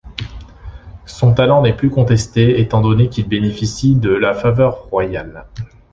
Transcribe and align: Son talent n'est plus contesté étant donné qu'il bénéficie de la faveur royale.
Son 1.05 1.35
talent 1.35 1.61
n'est 1.61 1.75
plus 1.77 1.91
contesté 1.91 2.59
étant 2.59 2.81
donné 2.81 3.07
qu'il 3.07 3.29
bénéficie 3.29 3.95
de 3.95 4.09
la 4.09 4.33
faveur 4.33 4.85
royale. 4.85 5.45